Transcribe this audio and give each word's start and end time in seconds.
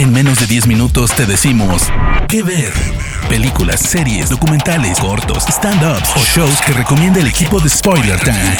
En 0.00 0.14
menos 0.14 0.40
de 0.40 0.46
10 0.46 0.66
minutos 0.66 1.14
te 1.14 1.26
decimos 1.26 1.82
qué 2.26 2.42
ver. 2.42 2.72
Películas, 3.28 3.80
series, 3.80 4.30
documentales, 4.30 4.98
cortos, 4.98 5.44
stand-ups 5.46 6.16
o 6.16 6.20
shows 6.20 6.58
que 6.62 6.72
recomienda 6.72 7.20
el 7.20 7.26
equipo 7.26 7.60
de 7.60 7.68
Spoiler 7.68 8.18
Time. 8.18 8.56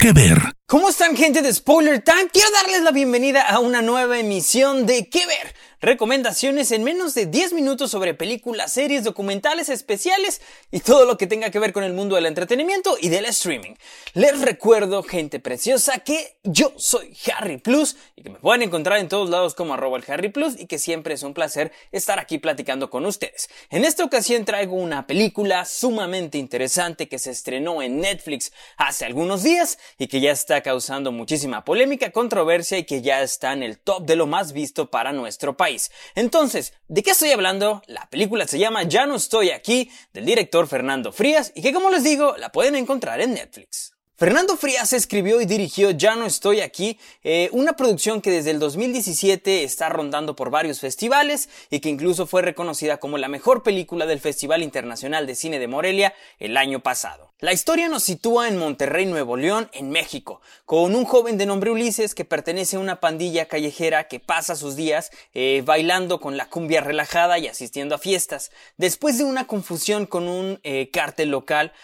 ¿Qué 0.00 0.12
ver? 0.12 0.40
¿Cómo 0.66 0.88
están 0.88 1.14
gente 1.14 1.42
de 1.42 1.52
Spoiler 1.52 2.00
Time? 2.00 2.30
Quiero 2.32 2.50
darles 2.52 2.80
la 2.80 2.90
bienvenida 2.92 3.42
a 3.42 3.58
una 3.58 3.82
nueva 3.82 4.18
emisión 4.18 4.86
de 4.86 5.10
¿Qué 5.10 5.26
ver? 5.26 5.54
Recomendaciones 5.80 6.70
en 6.72 6.84
menos 6.84 7.14
de 7.14 7.26
10 7.26 7.52
minutos 7.52 7.90
sobre 7.90 8.14
películas, 8.14 8.72
series, 8.72 9.04
documentales 9.04 9.68
especiales 9.68 10.40
y 10.70 10.80
todo 10.80 11.04
lo 11.04 11.18
que 11.18 11.26
tenga 11.26 11.50
que 11.50 11.58
ver 11.58 11.72
con 11.72 11.84
el 11.84 11.92
mundo 11.92 12.16
del 12.16 12.26
entretenimiento 12.26 12.96
y 13.00 13.08
del 13.08 13.26
streaming. 13.26 13.74
Les 14.14 14.40
recuerdo, 14.40 15.02
gente 15.02 15.38
preciosa, 15.38 15.98
que 15.98 16.38
yo 16.42 16.72
soy 16.76 17.16
Harry 17.36 17.58
Plus 17.58 17.96
y 18.16 18.22
que 18.22 18.30
me 18.30 18.38
pueden 18.38 18.62
encontrar 18.62 18.98
en 18.98 19.08
todos 19.08 19.28
lados 19.28 19.54
como 19.54 19.74
arroba 19.74 19.98
el 19.98 20.04
Harry 20.08 20.30
Plus 20.30 20.58
y 20.58 20.66
que 20.66 20.78
siempre 20.78 21.14
es 21.14 21.22
un 21.22 21.34
placer 21.34 21.72
estar 21.92 22.18
aquí 22.18 22.38
platicando 22.38 22.88
con 22.88 23.04
ustedes. 23.04 23.50
En 23.70 23.84
esta 23.84 24.04
ocasión 24.04 24.44
traigo 24.44 24.76
una 24.76 25.06
película 25.06 25.64
sumamente 25.64 26.38
interesante 26.38 27.08
que 27.08 27.18
se 27.18 27.30
estrenó 27.30 27.82
en 27.82 28.00
Netflix 28.00 28.52
hace 28.76 29.04
algunos 29.04 29.42
días 29.42 29.78
y 29.98 30.06
que 30.06 30.20
ya 30.20 30.30
está 30.32 30.62
causando 30.62 31.12
muchísima 31.12 31.64
polémica, 31.64 32.12
controversia 32.12 32.78
y 32.78 32.84
que 32.84 33.02
ya 33.02 33.22
está 33.22 33.52
en 33.52 33.62
el 33.62 33.78
top 33.78 34.06
de 34.06 34.16
lo 34.16 34.26
más 34.26 34.52
visto 34.52 34.90
para 34.90 35.12
nuestro 35.12 35.56
país. 35.56 35.65
Entonces, 36.14 36.72
¿de 36.88 37.02
qué 37.02 37.10
estoy 37.10 37.32
hablando? 37.32 37.82
La 37.86 38.08
película 38.08 38.46
se 38.46 38.58
llama 38.58 38.84
Ya 38.84 39.06
no 39.06 39.16
estoy 39.16 39.50
aquí, 39.50 39.90
del 40.12 40.24
director 40.24 40.68
Fernando 40.68 41.12
Frías, 41.12 41.52
y 41.54 41.62
que 41.62 41.72
como 41.72 41.90
les 41.90 42.04
digo, 42.04 42.36
la 42.36 42.52
pueden 42.52 42.76
encontrar 42.76 43.20
en 43.20 43.34
Netflix. 43.34 43.95
Fernando 44.18 44.56
Frías 44.56 44.94
escribió 44.94 45.42
y 45.42 45.44
dirigió 45.44 45.90
Ya 45.90 46.16
no 46.16 46.24
estoy 46.24 46.62
aquí, 46.62 46.98
eh, 47.22 47.50
una 47.52 47.74
producción 47.74 48.22
que 48.22 48.30
desde 48.30 48.50
el 48.50 48.58
2017 48.58 49.62
está 49.62 49.90
rondando 49.90 50.34
por 50.34 50.48
varios 50.48 50.80
festivales 50.80 51.50
y 51.68 51.80
que 51.80 51.90
incluso 51.90 52.26
fue 52.26 52.40
reconocida 52.40 52.96
como 52.96 53.18
la 53.18 53.28
mejor 53.28 53.62
película 53.62 54.06
del 54.06 54.20
Festival 54.20 54.62
Internacional 54.62 55.26
de 55.26 55.34
Cine 55.34 55.58
de 55.58 55.68
Morelia 55.68 56.14
el 56.38 56.56
año 56.56 56.80
pasado. 56.80 57.30
La 57.40 57.52
historia 57.52 57.90
nos 57.90 58.04
sitúa 58.04 58.48
en 58.48 58.56
Monterrey, 58.56 59.04
Nuevo 59.04 59.36
León, 59.36 59.68
en 59.74 59.90
México, 59.90 60.40
con 60.64 60.94
un 60.94 61.04
joven 61.04 61.36
de 61.36 61.44
nombre 61.44 61.70
Ulises 61.70 62.14
que 62.14 62.24
pertenece 62.24 62.76
a 62.76 62.80
una 62.80 63.00
pandilla 63.00 63.44
callejera 63.44 64.08
que 64.08 64.18
pasa 64.18 64.56
sus 64.56 64.76
días 64.76 65.10
eh, 65.34 65.62
bailando 65.62 66.20
con 66.20 66.38
la 66.38 66.48
cumbia 66.48 66.80
relajada 66.80 67.38
y 67.38 67.48
asistiendo 67.48 67.94
a 67.94 67.98
fiestas. 67.98 68.50
Después 68.78 69.18
de 69.18 69.24
una 69.24 69.46
confusión 69.46 70.06
con 70.06 70.26
un 70.26 70.58
eh, 70.62 70.88
cártel 70.90 71.28
local, 71.28 71.74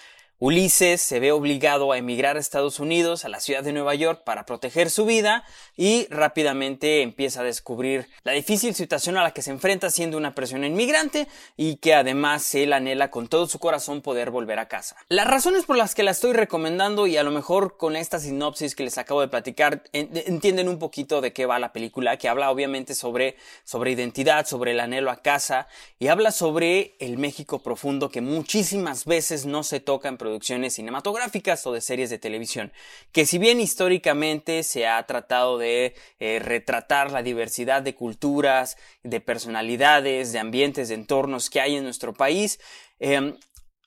Ulises 0.44 1.00
se 1.00 1.20
ve 1.20 1.30
obligado 1.30 1.92
a 1.92 1.98
emigrar 1.98 2.36
a 2.36 2.40
Estados 2.40 2.80
Unidos, 2.80 3.24
a 3.24 3.28
la 3.28 3.38
ciudad 3.38 3.62
de 3.62 3.72
Nueva 3.72 3.94
York, 3.94 4.22
para 4.24 4.44
proteger 4.44 4.90
su 4.90 5.06
vida 5.06 5.44
y 5.76 6.08
rápidamente 6.10 7.02
empieza 7.02 7.42
a 7.42 7.44
descubrir 7.44 8.08
la 8.24 8.32
difícil 8.32 8.74
situación 8.74 9.16
a 9.16 9.22
la 9.22 9.30
que 9.30 9.42
se 9.42 9.52
enfrenta 9.52 9.88
siendo 9.88 10.16
una 10.16 10.34
persona 10.34 10.66
inmigrante 10.66 11.28
y 11.56 11.76
que 11.76 11.94
además 11.94 12.56
él 12.56 12.72
anhela 12.72 13.08
con 13.08 13.28
todo 13.28 13.46
su 13.46 13.60
corazón 13.60 14.02
poder 14.02 14.32
volver 14.32 14.58
a 14.58 14.66
casa. 14.66 14.96
Las 15.08 15.28
razones 15.28 15.64
por 15.64 15.76
las 15.76 15.94
que 15.94 16.02
la 16.02 16.10
estoy 16.10 16.32
recomendando 16.32 17.06
y 17.06 17.16
a 17.16 17.22
lo 17.22 17.30
mejor 17.30 17.76
con 17.76 17.94
esta 17.94 18.18
sinopsis 18.18 18.74
que 18.74 18.82
les 18.82 18.98
acabo 18.98 19.20
de 19.20 19.28
platicar 19.28 19.84
entienden 19.92 20.68
un 20.68 20.80
poquito 20.80 21.20
de 21.20 21.32
qué 21.32 21.46
va 21.46 21.60
la 21.60 21.72
película, 21.72 22.16
que 22.16 22.28
habla 22.28 22.50
obviamente 22.50 22.96
sobre, 22.96 23.36
sobre 23.62 23.92
identidad, 23.92 24.44
sobre 24.44 24.72
el 24.72 24.80
anhelo 24.80 25.12
a 25.12 25.22
casa 25.22 25.68
y 26.00 26.08
habla 26.08 26.32
sobre 26.32 26.96
el 26.98 27.16
México 27.16 27.60
profundo 27.60 28.10
que 28.10 28.20
muchísimas 28.20 29.04
veces 29.04 29.46
no 29.46 29.62
se 29.62 29.78
toca 29.78 30.08
en 30.08 30.18
producciones 30.32 30.72
cinematográficas 30.72 31.66
o 31.66 31.72
de 31.72 31.82
series 31.82 32.08
de 32.08 32.18
televisión, 32.18 32.72
que 33.12 33.26
si 33.26 33.36
bien 33.36 33.60
históricamente 33.60 34.62
se 34.62 34.86
ha 34.86 35.02
tratado 35.06 35.58
de 35.58 35.94
eh, 36.20 36.38
retratar 36.38 37.12
la 37.12 37.22
diversidad 37.22 37.82
de 37.82 37.94
culturas, 37.94 38.78
de 39.02 39.20
personalidades, 39.20 40.32
de 40.32 40.38
ambientes, 40.38 40.88
de 40.88 40.94
entornos 40.94 41.50
que 41.50 41.60
hay 41.60 41.76
en 41.76 41.84
nuestro 41.84 42.14
país, 42.14 42.60
em, 42.98 43.34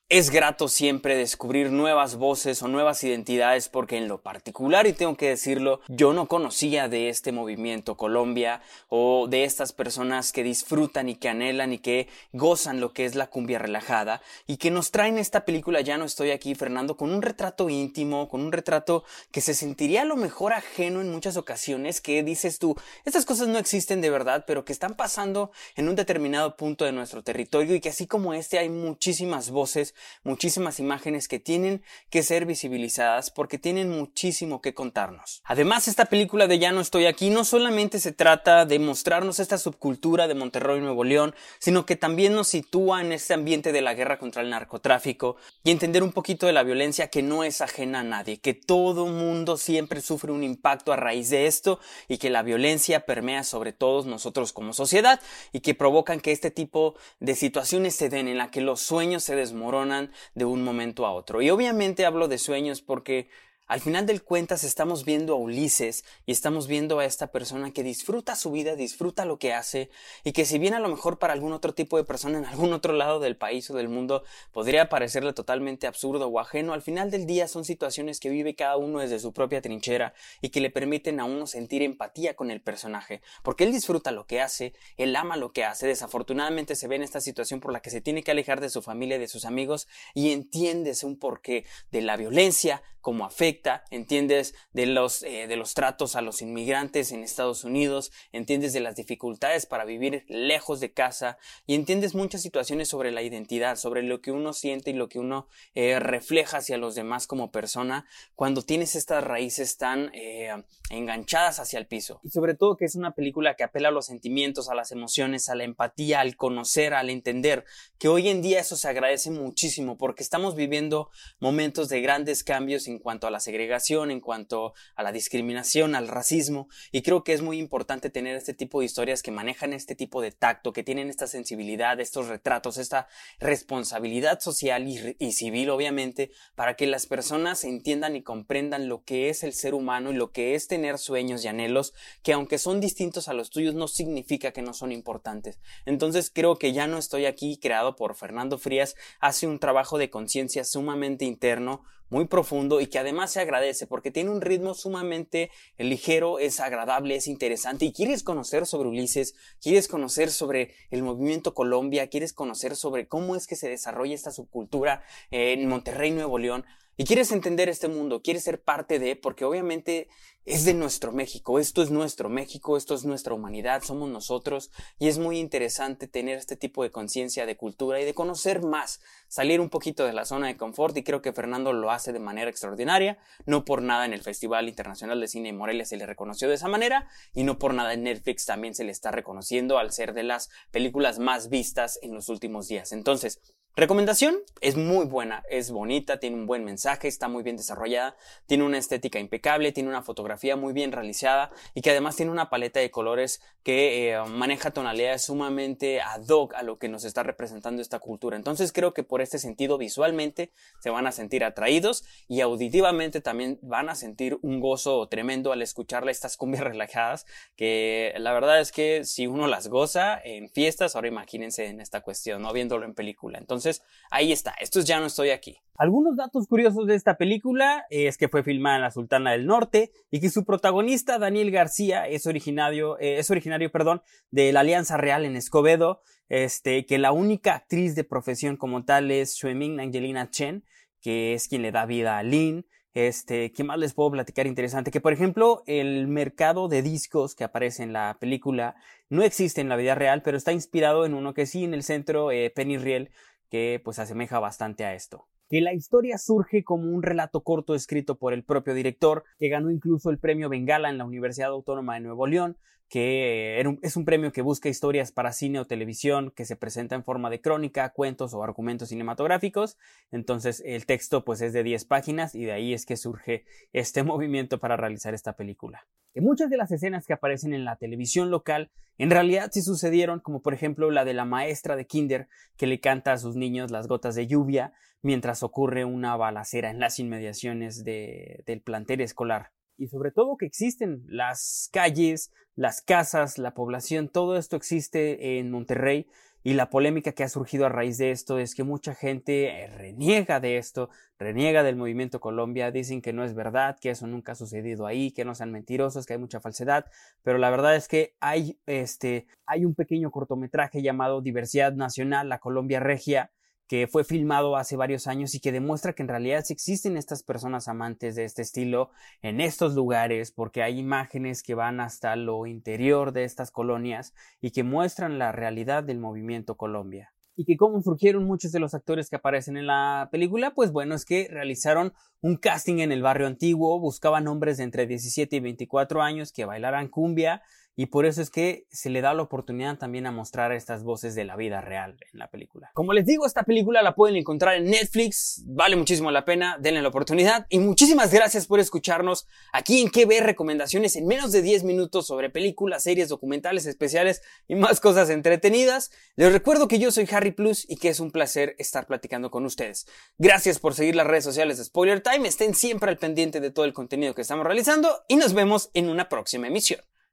es 0.08 0.30
grato 0.30 0.68
siempre 0.68 1.16
descubrir 1.16 1.72
nuevas 1.72 2.14
voces 2.14 2.62
o 2.62 2.68
nuevas 2.68 3.02
identidades 3.02 3.68
porque 3.68 3.96
en 3.96 4.06
lo 4.06 4.22
particular, 4.22 4.86
y 4.86 4.92
tengo 4.92 5.16
que 5.16 5.30
decirlo, 5.30 5.80
yo 5.88 6.12
no 6.12 6.28
conocía 6.28 6.86
de 6.86 7.08
este 7.08 7.32
movimiento 7.32 7.96
Colombia 7.96 8.62
o 8.88 9.26
de 9.26 9.42
estas 9.42 9.72
personas 9.72 10.30
que 10.30 10.44
disfrutan 10.44 11.08
y 11.08 11.16
que 11.16 11.28
anhelan 11.28 11.72
y 11.72 11.78
que 11.78 12.06
gozan 12.32 12.78
lo 12.78 12.92
que 12.92 13.04
es 13.04 13.16
la 13.16 13.26
cumbia 13.26 13.58
relajada 13.58 14.22
y 14.46 14.58
que 14.58 14.70
nos 14.70 14.92
traen 14.92 15.18
esta 15.18 15.44
película 15.44 15.80
Ya 15.80 15.98
no 15.98 16.04
estoy 16.04 16.30
aquí, 16.30 16.54
Fernando, 16.54 16.96
con 16.96 17.10
un 17.10 17.20
retrato 17.20 17.68
íntimo, 17.68 18.28
con 18.28 18.42
un 18.42 18.52
retrato 18.52 19.02
que 19.32 19.40
se 19.40 19.54
sentiría 19.54 20.02
a 20.02 20.04
lo 20.04 20.14
mejor 20.14 20.52
ajeno 20.52 21.00
en 21.00 21.10
muchas 21.10 21.36
ocasiones, 21.36 22.00
que 22.00 22.22
dices 22.22 22.60
tú, 22.60 22.76
estas 23.04 23.24
cosas 23.24 23.48
no 23.48 23.58
existen 23.58 24.00
de 24.00 24.10
verdad, 24.10 24.44
pero 24.46 24.64
que 24.64 24.72
están 24.72 24.94
pasando 24.94 25.50
en 25.74 25.88
un 25.88 25.96
determinado 25.96 26.56
punto 26.56 26.84
de 26.84 26.92
nuestro 26.92 27.24
territorio 27.24 27.74
y 27.74 27.80
que 27.80 27.88
así 27.88 28.06
como 28.06 28.34
este 28.34 28.60
hay 28.60 28.68
muchísimas 28.68 29.50
voces 29.50 29.95
muchísimas 30.24 30.80
imágenes 30.80 31.28
que 31.28 31.40
tienen 31.40 31.82
que 32.10 32.22
ser 32.22 32.46
visibilizadas 32.46 33.30
porque 33.30 33.58
tienen 33.58 33.90
muchísimo 33.90 34.60
que 34.60 34.74
contarnos. 34.74 35.42
Además, 35.44 35.88
esta 35.88 36.06
película 36.06 36.46
de 36.46 36.58
Ya 36.58 36.72
no 36.72 36.80
estoy 36.80 37.06
aquí 37.06 37.30
no 37.30 37.44
solamente 37.44 38.00
se 38.00 38.12
trata 38.12 38.66
de 38.66 38.78
mostrarnos 38.78 39.40
esta 39.40 39.58
subcultura 39.58 40.28
de 40.28 40.34
Monterrey 40.34 40.78
y 40.78 40.80
Nuevo 40.80 41.04
León, 41.04 41.34
sino 41.58 41.86
que 41.86 41.96
también 41.96 42.34
nos 42.34 42.48
sitúa 42.48 43.00
en 43.00 43.12
este 43.12 43.34
ambiente 43.34 43.72
de 43.72 43.82
la 43.82 43.94
guerra 43.94 44.18
contra 44.18 44.42
el 44.42 44.50
narcotráfico 44.50 45.36
y 45.64 45.70
entender 45.70 46.02
un 46.02 46.12
poquito 46.12 46.46
de 46.46 46.52
la 46.52 46.62
violencia 46.62 47.08
que 47.08 47.22
no 47.22 47.44
es 47.44 47.60
ajena 47.60 48.00
a 48.00 48.04
nadie, 48.04 48.38
que 48.38 48.54
todo 48.54 49.06
mundo 49.06 49.56
siempre 49.56 50.00
sufre 50.00 50.32
un 50.32 50.42
impacto 50.42 50.92
a 50.92 50.96
raíz 50.96 51.30
de 51.30 51.46
esto 51.46 51.80
y 52.08 52.18
que 52.18 52.30
la 52.30 52.42
violencia 52.42 53.06
permea 53.06 53.44
sobre 53.44 53.72
todos 53.72 54.06
nosotros 54.06 54.52
como 54.52 54.72
sociedad 54.72 55.20
y 55.52 55.60
que 55.60 55.74
provocan 55.74 56.20
que 56.20 56.32
este 56.32 56.50
tipo 56.50 56.94
de 57.20 57.34
situaciones 57.34 57.94
se 57.96 58.08
den 58.08 58.28
en 58.28 58.38
la 58.38 58.50
que 58.50 58.60
los 58.60 58.80
sueños 58.80 59.24
se 59.24 59.36
desmoronan 59.36 59.85
de 60.34 60.44
un 60.44 60.62
momento 60.62 61.06
a 61.06 61.12
otro. 61.12 61.42
Y 61.42 61.50
obviamente 61.50 62.06
hablo 62.06 62.28
de 62.28 62.38
sueños 62.38 62.82
porque 62.82 63.28
al 63.66 63.80
final 63.80 64.06
del 64.06 64.22
cuentas 64.22 64.62
estamos 64.62 65.04
viendo 65.04 65.32
a 65.32 65.36
Ulises 65.36 66.04
y 66.24 66.30
estamos 66.30 66.68
viendo 66.68 67.00
a 67.00 67.04
esta 67.04 67.32
persona 67.32 67.72
que 67.72 67.82
disfruta 67.82 68.36
su 68.36 68.52
vida, 68.52 68.76
disfruta 68.76 69.24
lo 69.24 69.38
que 69.38 69.52
hace 69.52 69.90
y 70.22 70.32
que 70.32 70.44
si 70.44 70.58
bien 70.58 70.74
a 70.74 70.78
lo 70.78 70.88
mejor 70.88 71.18
para 71.18 71.32
algún 71.32 71.52
otro 71.52 71.74
tipo 71.74 71.96
de 71.96 72.04
persona 72.04 72.38
en 72.38 72.44
algún 72.44 72.72
otro 72.72 72.92
lado 72.92 73.18
del 73.18 73.36
país 73.36 73.68
o 73.70 73.74
del 73.74 73.88
mundo 73.88 74.22
podría 74.52 74.88
parecerle 74.88 75.32
totalmente 75.32 75.88
absurdo 75.88 76.28
o 76.28 76.38
ajeno, 76.38 76.74
al 76.74 76.82
final 76.82 77.10
del 77.10 77.26
día 77.26 77.48
son 77.48 77.64
situaciones 77.64 78.20
que 78.20 78.30
vive 78.30 78.54
cada 78.54 78.76
uno 78.76 79.00
desde 79.00 79.18
su 79.18 79.32
propia 79.32 79.60
trinchera 79.60 80.14
y 80.40 80.50
que 80.50 80.60
le 80.60 80.70
permiten 80.70 81.18
a 81.18 81.24
uno 81.24 81.48
sentir 81.48 81.82
empatía 81.82 82.36
con 82.36 82.52
el 82.52 82.60
personaje, 82.60 83.20
porque 83.42 83.64
él 83.64 83.72
disfruta 83.72 84.12
lo 84.12 84.26
que 84.26 84.40
hace, 84.40 84.74
él 84.96 85.16
ama 85.16 85.36
lo 85.36 85.52
que 85.52 85.64
hace, 85.64 85.88
desafortunadamente 85.88 86.76
se 86.76 86.86
ve 86.86 86.96
en 86.96 87.02
esta 87.02 87.20
situación 87.20 87.58
por 87.58 87.72
la 87.72 87.80
que 87.80 87.90
se 87.90 88.00
tiene 88.00 88.22
que 88.22 88.30
alejar 88.30 88.60
de 88.60 88.70
su 88.70 88.80
familia 88.80 89.16
y 89.16 89.20
de 89.20 89.28
sus 89.28 89.44
amigos 89.44 89.88
y 90.14 90.30
entiendes 90.30 91.02
un 91.02 91.18
porqué 91.18 91.64
de 91.90 92.02
la 92.02 92.16
violencia, 92.16 92.82
cómo 93.00 93.24
afecta, 93.56 93.84
entiendes 93.90 94.54
de 94.72 94.86
los, 94.86 95.22
eh, 95.22 95.46
de 95.46 95.56
los 95.56 95.74
tratos 95.74 96.16
a 96.16 96.20
los 96.20 96.42
inmigrantes 96.42 97.12
en 97.12 97.22
Estados 97.22 97.64
Unidos, 97.64 98.12
entiendes 98.32 98.72
de 98.72 98.80
las 98.80 98.96
dificultades 98.96 99.66
para 99.66 99.84
vivir 99.84 100.24
lejos 100.28 100.80
de 100.80 100.92
casa 100.92 101.38
y 101.66 101.74
entiendes 101.74 102.14
muchas 102.14 102.42
situaciones 102.42 102.88
sobre 102.88 103.10
la 103.12 103.22
identidad, 103.22 103.76
sobre 103.76 104.02
lo 104.02 104.20
que 104.20 104.32
uno 104.32 104.52
siente 104.52 104.90
y 104.90 104.94
lo 104.94 105.08
que 105.08 105.18
uno 105.18 105.48
eh, 105.74 105.98
refleja 106.00 106.58
hacia 106.58 106.76
los 106.76 106.94
demás 106.94 107.26
como 107.26 107.50
persona 107.50 108.06
cuando 108.34 108.62
tienes 108.62 108.94
estas 108.94 109.24
raíces 109.24 109.76
tan 109.78 110.10
eh, 110.14 110.50
enganchadas 110.90 111.58
hacia 111.58 111.78
el 111.78 111.86
piso. 111.86 112.20
Y 112.22 112.30
sobre 112.30 112.54
todo 112.54 112.76
que 112.76 112.84
es 112.84 112.94
una 112.94 113.12
película 113.12 113.54
que 113.54 113.64
apela 113.64 113.88
a 113.88 113.92
los 113.92 114.06
sentimientos, 114.06 114.68
a 114.68 114.74
las 114.74 114.92
emociones, 114.92 115.48
a 115.48 115.54
la 115.54 115.64
empatía, 115.64 116.20
al 116.20 116.36
conocer, 116.36 116.94
al 116.94 117.10
entender, 117.10 117.64
que 117.98 118.08
hoy 118.08 118.28
en 118.28 118.42
día 118.42 118.60
eso 118.60 118.76
se 118.76 118.88
agradece 118.88 119.30
muchísimo 119.30 119.96
porque 119.96 120.22
estamos 120.22 120.54
viviendo 120.54 121.10
momentos 121.40 121.88
de 121.88 122.00
grandes 122.00 122.44
cambios 122.44 122.86
en 122.86 122.98
cuanto 122.98 123.26
a 123.26 123.30
la 123.30 123.40
segregación, 123.46 124.10
en 124.10 124.20
cuanto 124.20 124.74
a 124.94 125.02
la 125.02 125.12
discriminación, 125.12 125.94
al 125.94 126.08
racismo, 126.08 126.68
y 126.92 127.02
creo 127.02 127.24
que 127.24 127.32
es 127.32 127.40
muy 127.40 127.58
importante 127.58 128.10
tener 128.10 128.36
este 128.36 128.52
tipo 128.52 128.80
de 128.80 128.86
historias 128.86 129.22
que 129.22 129.30
manejan 129.30 129.72
este 129.72 129.94
tipo 129.94 130.20
de 130.20 130.32
tacto, 130.32 130.72
que 130.72 130.82
tienen 130.82 131.08
esta 131.08 131.26
sensibilidad, 131.26 131.98
estos 132.00 132.28
retratos, 132.28 132.76
esta 132.76 133.08
responsabilidad 133.38 134.40
social 134.40 134.86
y, 134.86 135.32
civil, 135.32 135.70
obviamente, 135.70 136.30
para 136.54 136.74
que 136.74 136.86
las 136.86 137.06
personas 137.06 137.64
entiendan 137.64 138.16
y 138.16 138.22
comprendan 138.22 138.88
lo 138.88 139.04
que 139.04 139.30
es 139.30 139.42
el 139.42 139.52
ser 139.52 139.74
humano 139.74 140.10
y 140.10 140.16
lo 140.16 140.32
que 140.32 140.54
es 140.54 140.66
tener 140.66 140.98
sueños 140.98 141.44
y 141.44 141.48
anhelos, 141.48 141.94
que 142.22 142.32
aunque 142.32 142.58
son 142.58 142.80
distintos 142.80 143.28
a 143.28 143.32
los 143.32 143.50
tuyos, 143.50 143.74
no 143.74 143.88
significa 143.88 144.52
que 144.52 144.62
no 144.62 144.74
son 144.74 144.92
importantes. 144.92 145.58
Entonces 145.86 146.30
creo 146.34 146.56
que 146.56 146.72
ya 146.72 146.86
no 146.86 146.98
estoy 146.98 147.26
aquí, 147.26 147.58
creado 147.58 147.96
por 147.96 148.16
Fernando 148.16 148.58
Frías, 148.58 148.96
hace 149.20 149.46
un 149.46 149.58
trabajo 149.58 149.98
de 149.98 150.10
conciencia 150.10 150.64
sumamente 150.64 151.24
interno, 151.24 151.84
muy 152.08 152.26
profundo 152.26 152.80
y 152.80 152.86
que 152.86 152.98
además 152.98 153.32
se 153.32 153.40
agradece 153.40 153.86
porque 153.86 154.10
tiene 154.10 154.30
un 154.30 154.40
ritmo 154.40 154.74
sumamente 154.74 155.50
ligero, 155.78 156.38
es 156.38 156.60
agradable, 156.60 157.16
es 157.16 157.26
interesante 157.26 157.84
y 157.84 157.92
quieres 157.92 158.22
conocer 158.22 158.66
sobre 158.66 158.88
Ulises, 158.88 159.34
quieres 159.60 159.88
conocer 159.88 160.30
sobre 160.30 160.74
el 160.90 161.02
movimiento 161.02 161.54
Colombia, 161.54 162.08
quieres 162.08 162.32
conocer 162.32 162.76
sobre 162.76 163.08
cómo 163.08 163.36
es 163.36 163.46
que 163.46 163.56
se 163.56 163.68
desarrolla 163.68 164.14
esta 164.14 164.30
subcultura 164.30 165.02
en 165.30 165.68
Monterrey, 165.68 166.10
Nuevo 166.10 166.38
León. 166.38 166.64
Y 166.96 167.04
quieres 167.04 167.30
entender 167.32 167.68
este 167.68 167.88
mundo, 167.88 168.22
quieres 168.22 168.44
ser 168.44 168.62
parte 168.62 168.98
de, 168.98 169.16
porque 169.16 169.44
obviamente 169.44 170.08
es 170.46 170.64
de 170.64 170.74
nuestro 170.74 171.12
México, 171.12 171.58
esto 171.58 171.82
es 171.82 171.90
nuestro 171.90 172.28
México, 172.28 172.76
esto 172.76 172.94
es 172.94 173.04
nuestra 173.04 173.34
humanidad, 173.34 173.82
somos 173.82 174.08
nosotros 174.08 174.70
y 174.98 175.08
es 175.08 175.18
muy 175.18 175.38
interesante 175.38 176.06
tener 176.06 176.38
este 176.38 176.56
tipo 176.56 176.84
de 176.84 176.92
conciencia, 176.92 177.46
de 177.46 177.56
cultura 177.56 178.00
y 178.00 178.04
de 178.04 178.14
conocer 178.14 178.62
más, 178.62 179.00
salir 179.26 179.60
un 179.60 179.68
poquito 179.68 180.06
de 180.06 180.12
la 180.12 180.24
zona 180.24 180.46
de 180.46 180.56
confort 180.56 180.96
y 180.96 181.02
creo 181.02 181.20
que 181.20 181.32
Fernando 181.32 181.72
lo 181.72 181.90
hace 181.90 182.12
de 182.12 182.20
manera 182.20 182.48
extraordinaria, 182.48 183.18
no 183.44 183.64
por 183.64 183.82
nada 183.82 184.04
en 184.04 184.12
el 184.12 184.22
Festival 184.22 184.68
Internacional 184.68 185.20
de 185.20 185.28
Cine 185.28 185.48
de 185.48 185.58
Morelia 185.58 185.84
se 185.84 185.96
le 185.96 186.06
reconoció 186.06 186.48
de 186.48 186.54
esa 186.54 186.68
manera 186.68 187.08
y 187.34 187.42
no 187.42 187.58
por 187.58 187.74
nada 187.74 187.92
en 187.92 188.04
Netflix 188.04 188.46
también 188.46 188.74
se 188.74 188.84
le 188.84 188.92
está 188.92 189.10
reconociendo 189.10 189.78
al 189.78 189.92
ser 189.92 190.14
de 190.14 190.22
las 190.22 190.48
películas 190.70 191.18
más 191.18 191.48
vistas 191.48 191.98
en 192.02 192.14
los 192.14 192.28
últimos 192.28 192.68
días. 192.68 192.92
Entonces, 192.92 193.40
Recomendación, 193.78 194.38
es 194.62 194.74
muy 194.74 195.04
buena, 195.04 195.44
es 195.50 195.70
bonita, 195.70 196.18
tiene 196.18 196.36
un 196.36 196.46
buen 196.46 196.64
mensaje, 196.64 197.08
está 197.08 197.28
muy 197.28 197.42
bien 197.42 197.58
desarrollada, 197.58 198.16
tiene 198.46 198.64
una 198.64 198.78
estética 198.78 199.18
impecable, 199.18 199.70
tiene 199.70 199.90
una 199.90 200.00
fotografía 200.00 200.56
muy 200.56 200.72
bien 200.72 200.92
realizada 200.92 201.50
y 201.74 201.82
que 201.82 201.90
además 201.90 202.16
tiene 202.16 202.32
una 202.32 202.48
paleta 202.48 202.80
de 202.80 202.90
colores 202.90 203.42
que 203.62 204.12
eh, 204.12 204.24
maneja 204.28 204.70
tonalidades 204.70 205.26
sumamente 205.26 206.00
ad 206.00 206.26
hoc 206.26 206.54
a 206.54 206.62
lo 206.62 206.78
que 206.78 206.88
nos 206.88 207.04
está 207.04 207.22
representando 207.22 207.82
esta 207.82 207.98
cultura. 207.98 208.38
Entonces 208.38 208.72
creo 208.72 208.94
que 208.94 209.02
por 209.02 209.20
este 209.20 209.38
sentido 209.38 209.76
visualmente 209.76 210.52
se 210.80 210.88
van 210.88 211.06
a 211.06 211.12
sentir 211.12 211.44
atraídos 211.44 212.02
y 212.28 212.40
auditivamente 212.40 213.20
también 213.20 213.58
van 213.60 213.90
a 213.90 213.94
sentir 213.94 214.38
un 214.40 214.58
gozo 214.58 215.06
tremendo 215.08 215.52
al 215.52 215.60
escucharle 215.60 216.12
estas 216.12 216.38
cumbias 216.38 216.64
relajadas 216.64 217.26
que 217.56 218.14
la 218.16 218.32
verdad 218.32 218.58
es 218.58 218.72
que 218.72 219.04
si 219.04 219.26
uno 219.26 219.46
las 219.48 219.68
goza 219.68 220.18
en 220.18 220.48
fiestas, 220.48 220.96
ahora 220.96 221.08
imagínense 221.08 221.66
en 221.66 221.82
esta 221.82 222.00
cuestión, 222.00 222.40
no 222.40 222.54
viéndolo 222.54 222.86
en 222.86 222.94
película. 222.94 223.38
Entonces 223.38 223.65
entonces, 223.66 223.82
ahí 224.10 224.32
está, 224.32 224.54
esto 224.60 224.78
es 224.78 224.84
Ya 224.84 225.00
no 225.00 225.06
estoy 225.06 225.30
aquí. 225.30 225.58
Algunos 225.78 226.16
datos 226.16 226.46
curiosos 226.46 226.86
de 226.86 226.94
esta 226.94 227.16
película 227.16 227.84
es 227.90 228.16
que 228.16 228.28
fue 228.28 228.42
filmada 228.42 228.76
en 228.76 228.82
la 228.82 228.90
Sultana 228.90 229.32
del 229.32 229.46
Norte 229.46 229.90
y 230.10 230.20
que 230.20 230.30
su 230.30 230.44
protagonista, 230.44 231.18
Daniel 231.18 231.50
García, 231.50 232.08
es 232.08 232.26
originario, 232.26 232.98
eh, 232.98 233.18
es 233.18 233.30
originario, 233.30 233.70
perdón, 233.70 234.02
de 234.30 234.52
la 234.52 234.60
Alianza 234.60 234.96
Real 234.96 235.24
en 235.24 235.36
Escobedo, 235.36 236.00
este, 236.28 236.86
que 236.86 236.98
la 236.98 237.12
única 237.12 237.54
actriz 237.54 237.94
de 237.94 238.04
profesión 238.04 238.56
como 238.56 238.84
tal 238.84 239.10
es 239.10 239.34
Shueming 239.34 239.80
Angelina 239.80 240.30
Chen, 240.30 240.64
que 241.02 241.34
es 241.34 241.46
quien 241.46 241.62
le 241.62 241.72
da 241.72 241.84
vida 241.84 242.18
a 242.18 242.22
Lin. 242.22 242.66
Este, 242.94 243.52
¿qué 243.52 243.62
más 243.62 243.78
les 243.78 243.92
puedo 243.92 244.12
platicar 244.12 244.46
interesante? 244.46 244.90
Que 244.90 245.02
por 245.02 245.12
ejemplo, 245.12 245.62
el 245.66 246.08
mercado 246.08 246.68
de 246.68 246.80
discos 246.80 247.34
que 247.34 247.44
aparece 247.44 247.82
en 247.82 247.92
la 247.92 248.16
película 248.18 248.76
no 249.10 249.22
existe 249.22 249.60
en 249.60 249.68
la 249.68 249.76
vida 249.76 249.94
real, 249.94 250.22
pero 250.22 250.38
está 250.38 250.52
inspirado 250.52 251.04
en 251.04 251.12
uno 251.12 251.34
que 251.34 251.44
sí, 251.44 251.64
en 251.64 251.74
el 251.74 251.82
centro 251.82 252.30
eh, 252.30 252.50
Penny 252.50 252.78
Riel, 252.78 253.10
que 253.50 253.80
pues 253.84 253.98
asemeja 253.98 254.38
bastante 254.40 254.84
a 254.84 254.94
esto. 254.94 255.28
Que 255.48 255.60
la 255.60 255.72
historia 255.72 256.18
surge 256.18 256.64
como 256.64 256.90
un 256.90 257.02
relato 257.02 257.42
corto 257.42 257.74
escrito 257.74 258.18
por 258.18 258.32
el 258.32 258.44
propio 258.44 258.74
director, 258.74 259.24
que 259.38 259.48
ganó 259.48 259.70
incluso 259.70 260.10
el 260.10 260.18
premio 260.18 260.48
Bengala 260.48 260.90
en 260.90 260.98
la 260.98 261.04
Universidad 261.04 261.50
Autónoma 261.50 261.94
de 261.94 262.00
Nuevo 262.00 262.26
León, 262.26 262.56
que 262.88 263.60
es 263.82 263.96
un 263.96 264.04
premio 264.04 264.32
que 264.32 264.42
busca 264.42 264.68
historias 264.68 265.10
para 265.10 265.32
cine 265.32 265.58
o 265.58 265.66
televisión 265.66 266.32
que 266.34 266.44
se 266.44 266.56
presenta 266.56 266.94
en 266.94 267.02
forma 267.02 267.30
de 267.30 267.40
crónica, 267.40 267.92
cuentos 267.92 268.32
o 268.32 268.42
argumentos 268.42 268.90
cinematográficos. 268.90 269.76
Entonces 270.12 270.62
el 270.64 270.86
texto 270.86 271.24
pues 271.24 271.40
es 271.40 271.52
de 271.52 271.64
10 271.64 271.84
páginas 271.86 272.34
y 272.34 272.44
de 272.44 272.52
ahí 272.52 272.74
es 272.74 272.86
que 272.86 272.96
surge 272.96 273.44
este 273.72 274.02
movimiento 274.04 274.58
para 274.60 274.76
realizar 274.76 275.14
esta 275.14 275.34
película. 275.34 275.86
Que 276.14 276.20
muchas 276.20 276.48
de 276.48 276.56
las 276.56 276.70
escenas 276.70 277.06
que 277.06 277.12
aparecen 277.12 277.54
en 277.54 277.64
la 277.64 277.76
televisión 277.76 278.30
local 278.30 278.70
en 278.98 279.10
realidad 279.10 279.50
sí 279.52 279.62
sucedieron, 279.62 280.20
como 280.20 280.40
por 280.40 280.54
ejemplo 280.54 280.90
la 280.90 281.04
de 281.04 281.12
la 281.12 281.24
maestra 281.24 281.76
de 281.76 281.86
Kinder 281.86 282.28
que 282.56 282.66
le 282.66 282.80
canta 282.80 283.12
a 283.12 283.18
sus 283.18 283.36
niños 283.36 283.70
las 283.70 283.88
gotas 283.88 284.14
de 284.14 284.26
lluvia 284.26 284.72
mientras 285.06 285.44
ocurre 285.44 285.84
una 285.84 286.16
balacera 286.16 286.68
en 286.68 286.80
las 286.80 286.98
inmediaciones 286.98 287.84
del 287.84 288.60
plantel 288.64 289.00
escolar. 289.00 289.52
Y 289.78 289.86
sobre 289.86 290.10
todo 290.10 290.36
que 290.36 290.46
existen 290.46 291.04
las 291.06 291.70
calles, 291.72 292.32
las 292.56 292.82
casas, 292.82 293.38
la 293.38 293.54
población, 293.54 294.08
todo 294.08 294.36
esto 294.36 294.56
existe 294.56 295.38
en 295.38 295.52
Monterrey 295.52 296.08
y 296.42 296.54
la 296.54 296.70
polémica 296.70 297.12
que 297.12 297.22
ha 297.22 297.28
surgido 297.28 297.66
a 297.66 297.68
raíz 297.68 297.98
de 297.98 298.10
esto 298.10 298.40
es 298.40 298.56
que 298.56 298.64
mucha 298.64 298.96
gente 298.96 299.46
eh, 299.48 299.66
reniega 299.68 300.40
de 300.40 300.58
esto, 300.58 300.90
reniega 301.20 301.62
del 301.62 301.76
movimiento 301.76 302.18
Colombia, 302.18 302.72
dicen 302.72 303.00
que 303.00 303.12
no 303.12 303.22
es 303.22 303.34
verdad, 303.34 303.78
que 303.80 303.90
eso 303.90 304.08
nunca 304.08 304.32
ha 304.32 304.36
sucedido 304.36 304.86
ahí, 304.86 305.12
que 305.12 305.24
no 305.24 305.36
sean 305.36 305.52
mentirosos, 305.52 306.04
que 306.04 306.14
hay 306.14 306.18
mucha 306.18 306.40
falsedad, 306.40 306.86
pero 307.22 307.38
la 307.38 307.50
verdad 307.50 307.76
es 307.76 307.86
que 307.86 308.16
hay 308.18 308.58
este 308.66 309.26
hay 309.46 309.64
un 309.64 309.76
pequeño 309.76 310.10
cortometraje 310.10 310.82
llamado 310.82 311.20
Diversidad 311.20 311.74
Nacional, 311.74 312.28
la 312.28 312.38
Colombia 312.38 312.80
Regia, 312.80 313.30
que 313.68 313.86
fue 313.86 314.04
filmado 314.04 314.56
hace 314.56 314.76
varios 314.76 315.06
años 315.06 315.34
y 315.34 315.40
que 315.40 315.52
demuestra 315.52 315.92
que 315.92 316.02
en 316.02 316.08
realidad 316.08 316.44
existen 316.48 316.96
estas 316.96 317.22
personas 317.22 317.68
amantes 317.68 318.14
de 318.14 318.24
este 318.24 318.42
estilo 318.42 318.90
en 319.22 319.40
estos 319.40 319.74
lugares, 319.74 320.32
porque 320.32 320.62
hay 320.62 320.78
imágenes 320.78 321.42
que 321.42 321.54
van 321.54 321.80
hasta 321.80 322.14
lo 322.16 322.46
interior 322.46 323.12
de 323.12 323.24
estas 323.24 323.50
colonias 323.50 324.14
y 324.40 324.50
que 324.52 324.62
muestran 324.62 325.18
la 325.18 325.32
realidad 325.32 325.84
del 325.84 325.98
movimiento 325.98 326.56
Colombia. 326.56 327.12
Y 327.38 327.44
que 327.44 327.56
cómo 327.58 327.82
surgieron 327.82 328.24
muchos 328.24 328.50
de 328.52 328.60
los 328.60 328.72
actores 328.72 329.10
que 329.10 329.16
aparecen 329.16 329.58
en 329.58 329.66
la 329.66 330.08
película, 330.10 330.54
pues 330.54 330.72
bueno, 330.72 330.94
es 330.94 331.04
que 331.04 331.28
realizaron 331.30 331.92
un 332.22 332.36
casting 332.36 332.78
en 332.78 332.92
el 332.92 333.02
barrio 333.02 333.26
antiguo, 333.26 333.78
buscaban 333.78 334.26
hombres 334.26 334.56
de 334.56 334.64
entre 334.64 334.86
17 334.86 335.36
y 335.36 335.40
24 335.40 336.00
años 336.00 336.32
que 336.32 336.46
bailaran 336.46 336.88
cumbia, 336.88 337.42
y 337.76 337.86
por 337.86 338.06
eso 338.06 338.22
es 338.22 338.30
que 338.30 338.66
se 338.70 338.88
le 338.88 339.02
da 339.02 339.12
la 339.12 339.22
oportunidad 339.22 339.76
también 339.76 340.06
a 340.06 340.10
mostrar 340.10 340.50
estas 340.52 340.82
voces 340.82 341.14
de 341.14 341.24
la 341.24 341.36
vida 341.36 341.60
real 341.60 341.98
en 342.10 342.18
la 342.18 342.30
película. 342.30 342.70
Como 342.72 342.94
les 342.94 343.04
digo, 343.04 343.26
esta 343.26 343.42
película 343.42 343.82
la 343.82 343.94
pueden 343.94 344.16
encontrar 344.16 344.56
en 344.56 344.70
Netflix, 344.70 345.42
vale 345.46 345.76
muchísimo 345.76 346.10
la 346.10 346.24
pena, 346.24 346.56
denle 346.58 346.80
la 346.80 346.88
oportunidad 346.88 347.46
y 347.50 347.58
muchísimas 347.58 348.12
gracias 348.12 348.46
por 348.46 348.60
escucharnos 348.60 349.28
aquí 349.52 349.82
en 349.82 349.90
que 349.90 350.06
ver 350.06 350.24
recomendaciones 350.24 350.96
en 350.96 351.06
menos 351.06 351.32
de 351.32 351.42
10 351.42 351.64
minutos 351.64 352.06
sobre 352.06 352.30
películas, 352.30 352.82
series, 352.82 353.10
documentales 353.10 353.66
especiales 353.66 354.22
y 354.48 354.54
más 354.54 354.80
cosas 354.80 355.10
entretenidas. 355.10 355.90
Les 356.16 356.32
recuerdo 356.32 356.68
que 356.68 356.78
yo 356.78 356.90
soy 356.90 357.06
Harry 357.12 357.32
Plus 357.32 357.68
y 357.68 357.76
que 357.76 357.90
es 357.90 358.00
un 358.00 358.10
placer 358.10 358.56
estar 358.58 358.86
platicando 358.86 359.30
con 359.30 359.44
ustedes. 359.44 359.86
Gracias 360.16 360.58
por 360.58 360.72
seguir 360.72 360.96
las 360.96 361.06
redes 361.06 361.24
sociales 361.24 361.58
de 361.58 361.64
Spoiler 361.64 362.00
Time, 362.00 362.26
estén 362.26 362.54
siempre 362.54 362.90
al 362.90 362.96
pendiente 362.96 363.40
de 363.40 363.50
todo 363.50 363.66
el 363.66 363.74
contenido 363.74 364.14
que 364.14 364.22
estamos 364.22 364.46
realizando 364.46 365.04
y 365.08 365.16
nos 365.16 365.34
vemos 365.34 365.70
en 365.74 365.90
una 365.90 366.08
próxima 366.08 366.46
emisión. 366.46 366.80